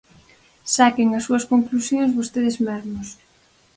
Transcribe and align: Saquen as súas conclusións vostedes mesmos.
Saquen 0.75 1.09
as 1.17 1.23
súas 1.27 1.47
conclusións 1.51 2.15
vostedes 2.17 2.57
mesmos. 2.67 3.07